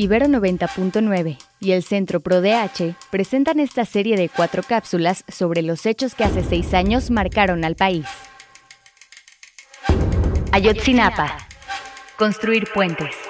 Ibero 0.00 0.26
90.9 0.26 1.38
y 1.58 1.72
el 1.72 1.82
Centro 1.82 2.20
ProDH 2.20 2.94
presentan 3.10 3.58
esta 3.58 3.84
serie 3.84 4.16
de 4.16 4.28
cuatro 4.28 4.62
cápsulas 4.62 5.24
sobre 5.26 5.60
los 5.62 5.86
hechos 5.86 6.14
que 6.14 6.22
hace 6.22 6.44
seis 6.44 6.72
años 6.72 7.10
marcaron 7.10 7.64
al 7.64 7.74
país. 7.74 8.06
Ayotzinapa. 10.52 11.36
Construir 12.16 12.68
puentes. 12.72 13.27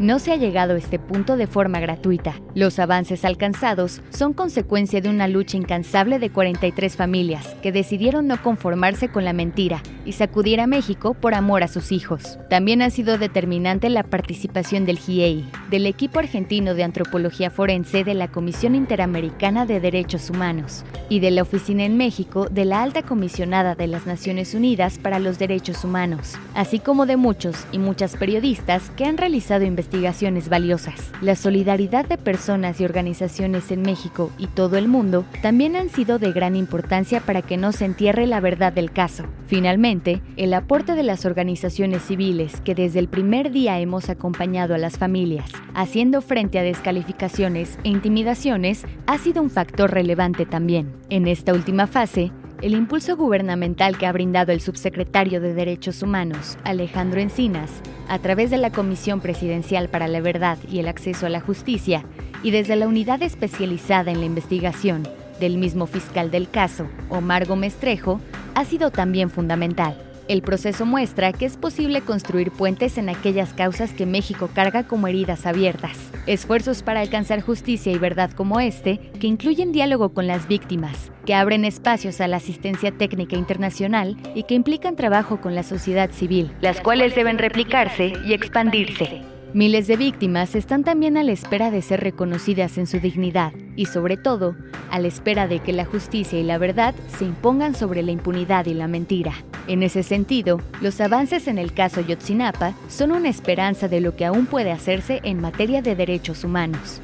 No 0.00 0.18
se 0.18 0.32
ha 0.32 0.36
llegado 0.36 0.72
a 0.72 0.78
este 0.78 0.98
punto 0.98 1.36
de 1.36 1.46
forma 1.46 1.78
gratuita. 1.78 2.40
Los 2.54 2.78
avances 2.78 3.22
alcanzados 3.26 4.00
son 4.08 4.32
consecuencia 4.32 5.02
de 5.02 5.10
una 5.10 5.28
lucha 5.28 5.58
incansable 5.58 6.18
de 6.18 6.30
43 6.30 6.96
familias 6.96 7.54
que 7.60 7.70
decidieron 7.70 8.26
no 8.26 8.42
conformarse 8.42 9.10
con 9.10 9.26
la 9.26 9.34
mentira 9.34 9.82
y 10.06 10.12
sacudir 10.12 10.58
a 10.62 10.66
México 10.66 11.12
por 11.12 11.34
amor 11.34 11.62
a 11.62 11.68
sus 11.68 11.92
hijos. 11.92 12.38
También 12.48 12.80
ha 12.80 12.88
sido 12.88 13.18
determinante 13.18 13.90
la 13.90 14.02
participación 14.02 14.86
del 14.86 14.98
GIEI, 14.98 15.44
del 15.68 15.84
equipo 15.84 16.18
argentino 16.18 16.72
de 16.72 16.82
antropología 16.82 17.50
forense 17.50 18.02
de 18.02 18.14
la 18.14 18.28
Comisión 18.28 18.74
Interamericana 18.74 19.66
de 19.66 19.80
Derechos 19.80 20.30
Humanos 20.30 20.82
y 21.10 21.20
de 21.20 21.30
la 21.30 21.42
Oficina 21.42 21.84
en 21.84 21.98
México 21.98 22.48
de 22.50 22.64
la 22.64 22.82
Alta 22.82 23.02
Comisionada 23.02 23.74
de 23.74 23.86
las 23.86 24.06
Naciones 24.06 24.54
Unidas 24.54 24.96
para 24.96 25.18
los 25.18 25.38
Derechos 25.38 25.84
Humanos, 25.84 26.36
así 26.54 26.78
como 26.78 27.04
de 27.04 27.18
muchos 27.18 27.66
y 27.70 27.78
muchas 27.78 28.16
periodistas 28.16 28.88
que 28.96 29.04
han 29.04 29.18
realizado 29.18 29.66
investigaciones 29.66 29.89
investigaciones 29.90 30.48
valiosas. 30.48 31.10
La 31.20 31.34
solidaridad 31.34 32.06
de 32.06 32.16
personas 32.16 32.80
y 32.80 32.84
organizaciones 32.84 33.72
en 33.72 33.82
México 33.82 34.30
y 34.38 34.46
todo 34.46 34.76
el 34.76 34.86
mundo 34.86 35.24
también 35.42 35.74
han 35.74 35.88
sido 35.88 36.20
de 36.20 36.32
gran 36.32 36.54
importancia 36.54 37.18
para 37.20 37.42
que 37.42 37.56
no 37.56 37.72
se 37.72 37.86
entierre 37.86 38.28
la 38.28 38.38
verdad 38.38 38.72
del 38.72 38.92
caso. 38.92 39.24
Finalmente, 39.48 40.22
el 40.36 40.54
aporte 40.54 40.94
de 40.94 41.02
las 41.02 41.26
organizaciones 41.26 42.04
civiles 42.04 42.60
que 42.60 42.76
desde 42.76 43.00
el 43.00 43.08
primer 43.08 43.50
día 43.50 43.80
hemos 43.80 44.10
acompañado 44.10 44.76
a 44.76 44.78
las 44.78 44.96
familias, 44.96 45.50
haciendo 45.74 46.20
frente 46.20 46.60
a 46.60 46.62
descalificaciones 46.62 47.76
e 47.82 47.88
intimidaciones, 47.88 48.86
ha 49.08 49.18
sido 49.18 49.42
un 49.42 49.50
factor 49.50 49.90
relevante 49.90 50.46
también. 50.46 50.92
En 51.08 51.26
esta 51.26 51.52
última 51.52 51.88
fase, 51.88 52.30
el 52.62 52.74
impulso 52.74 53.16
gubernamental 53.16 53.96
que 53.96 54.06
ha 54.06 54.12
brindado 54.12 54.52
el 54.52 54.60
subsecretario 54.60 55.40
de 55.40 55.54
Derechos 55.54 56.02
Humanos, 56.02 56.58
Alejandro 56.64 57.20
Encinas, 57.20 57.70
a 58.08 58.18
través 58.18 58.50
de 58.50 58.58
la 58.58 58.70
Comisión 58.70 59.20
Presidencial 59.20 59.88
para 59.88 60.08
la 60.08 60.20
Verdad 60.20 60.58
y 60.70 60.78
el 60.78 60.88
Acceso 60.88 61.26
a 61.26 61.30
la 61.30 61.40
Justicia, 61.40 62.04
y 62.42 62.50
desde 62.50 62.76
la 62.76 62.88
unidad 62.88 63.22
especializada 63.22 64.10
en 64.10 64.20
la 64.20 64.26
investigación 64.26 65.08
del 65.40 65.56
mismo 65.56 65.86
fiscal 65.86 66.30
del 66.30 66.50
caso, 66.50 66.86
Omar 67.08 67.46
Gómez 67.46 67.76
Trejo, 67.76 68.20
ha 68.54 68.64
sido 68.64 68.90
también 68.90 69.30
fundamental. 69.30 70.09
El 70.30 70.42
proceso 70.42 70.86
muestra 70.86 71.32
que 71.32 71.44
es 71.44 71.56
posible 71.56 72.02
construir 72.02 72.52
puentes 72.52 72.98
en 72.98 73.08
aquellas 73.08 73.52
causas 73.52 73.92
que 73.92 74.06
México 74.06 74.48
carga 74.54 74.84
como 74.84 75.08
heridas 75.08 75.44
abiertas. 75.44 75.98
Esfuerzos 76.26 76.84
para 76.84 77.00
alcanzar 77.00 77.40
justicia 77.40 77.90
y 77.90 77.98
verdad 77.98 78.30
como 78.30 78.60
este, 78.60 78.98
que 79.18 79.26
incluyen 79.26 79.72
diálogo 79.72 80.10
con 80.10 80.28
las 80.28 80.46
víctimas, 80.46 81.10
que 81.26 81.34
abren 81.34 81.64
espacios 81.64 82.20
a 82.20 82.28
la 82.28 82.36
asistencia 82.36 82.92
técnica 82.92 83.34
internacional 83.34 84.16
y 84.36 84.44
que 84.44 84.54
implican 84.54 84.94
trabajo 84.94 85.40
con 85.40 85.56
la 85.56 85.64
sociedad 85.64 86.12
civil, 86.12 86.52
las 86.60 86.80
cuales 86.80 87.16
deben 87.16 87.36
replicarse 87.36 88.12
y 88.24 88.32
expandirse. 88.32 89.22
Miles 89.52 89.88
de 89.88 89.96
víctimas 89.96 90.54
están 90.54 90.84
también 90.84 91.16
a 91.16 91.24
la 91.24 91.32
espera 91.32 91.72
de 91.72 91.82
ser 91.82 92.04
reconocidas 92.04 92.78
en 92.78 92.86
su 92.86 93.00
dignidad 93.00 93.52
y 93.80 93.86
sobre 93.86 94.18
todo 94.18 94.56
a 94.90 94.98
la 94.98 95.08
espera 95.08 95.48
de 95.48 95.60
que 95.60 95.72
la 95.72 95.86
justicia 95.86 96.38
y 96.38 96.42
la 96.42 96.58
verdad 96.58 96.94
se 97.16 97.24
impongan 97.24 97.74
sobre 97.74 98.02
la 98.02 98.10
impunidad 98.10 98.66
y 98.66 98.74
la 98.74 98.88
mentira. 98.88 99.32
En 99.68 99.82
ese 99.82 100.02
sentido, 100.02 100.60
los 100.82 101.00
avances 101.00 101.48
en 101.48 101.56
el 101.56 101.72
caso 101.72 102.02
Yotzinapa 102.02 102.74
son 102.90 103.10
una 103.10 103.30
esperanza 103.30 103.88
de 103.88 104.02
lo 104.02 104.16
que 104.16 104.26
aún 104.26 104.44
puede 104.44 104.70
hacerse 104.70 105.20
en 105.22 105.40
materia 105.40 105.80
de 105.80 105.96
derechos 105.96 106.44
humanos. 106.44 107.00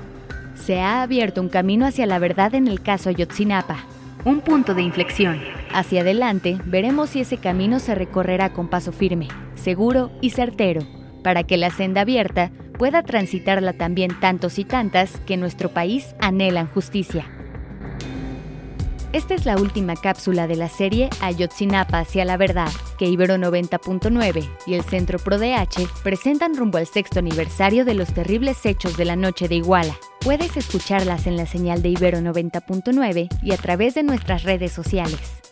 Se 0.55 0.81
ha 0.81 1.01
abierto 1.01 1.41
un 1.41 1.49
camino 1.49 1.87
hacia 1.87 2.05
la 2.05 2.19
verdad 2.19 2.55
en 2.55 2.69
el 2.69 2.83
caso 2.83 3.11
Yotzinapa, 3.11 3.79
un 4.27 4.43
punto 4.43 4.75
de 4.75 4.83
inflexión. 4.83 5.41
Hacia 5.73 6.03
adelante 6.03 6.59
veremos 6.67 7.09
si 7.09 7.21
ese 7.21 7.39
camino 7.39 7.79
se 7.79 7.95
recorrerá 7.95 8.53
con 8.53 8.69
paso 8.69 8.93
firme, 8.93 9.29
seguro 9.55 10.11
y 10.21 10.29
certero 10.29 10.83
para 11.27 11.43
que 11.43 11.57
la 11.57 11.71
senda 11.71 12.03
abierta 12.03 12.53
pueda 12.79 13.03
transitarla 13.03 13.73
también 13.73 14.19
tantos 14.21 14.59
y 14.59 14.65
tantas 14.65 15.19
que 15.27 15.37
nuestro 15.37 15.71
país 15.71 16.15
anhelan 16.21 16.67
justicia. 16.69 17.27
Esta 19.13 19.35
es 19.35 19.47
la 19.47 19.57
última 19.57 19.95
cápsula 19.97 20.47
de 20.47 20.57
la 20.57 20.69
serie 20.69 21.09
Ayotzinapa 21.21 22.01
hacia 22.01 22.25
la 22.25 22.37
verdad, 22.37 22.71
que 22.99 23.07
Ibero 23.07 23.37
90.9 23.37 24.47
y 24.67 24.75
el 24.75 24.83
Centro 24.83 25.19
ProDH 25.19 25.89
presentan 26.03 26.55
rumbo 26.55 26.77
al 26.77 26.87
sexto 26.87 27.21
aniversario 27.21 27.85
de 27.87 27.95
los 27.95 28.13
terribles 28.13 28.67
hechos 28.67 28.97
de 28.99 29.07
la 29.07 29.17
noche 29.17 29.49
de 29.49 29.55
Iguala. 29.55 29.97
Puedes 30.21 30.57
escucharlas 30.57 31.27
en 31.27 31.37
la 31.37 31.47
señal 31.47 31.81
de 31.83 31.91
Ibero 31.91 32.19
90.9 32.19 33.29
y 33.43 33.53
a 33.53 33.57
través 33.57 33.95
de 33.95 34.03
nuestras 34.03 34.43
redes 34.43 34.73
sociales. 34.73 35.46